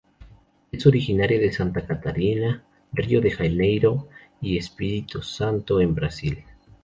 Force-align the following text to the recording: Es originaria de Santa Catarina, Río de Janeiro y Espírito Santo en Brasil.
Es 0.71 0.87
originaria 0.87 1.39
de 1.39 1.53
Santa 1.53 1.85
Catarina, 1.85 2.63
Río 2.91 3.21
de 3.21 3.29
Janeiro 3.29 4.07
y 4.41 4.57
Espírito 4.57 5.21
Santo 5.21 5.79
en 5.79 5.93
Brasil. 5.93 6.43